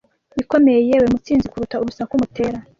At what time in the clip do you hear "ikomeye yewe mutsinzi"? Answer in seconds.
0.41-1.47